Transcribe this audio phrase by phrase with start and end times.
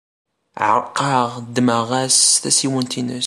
[0.67, 3.19] Ɛerqeɣ, ddmeɣ-as tasiwant-nnes.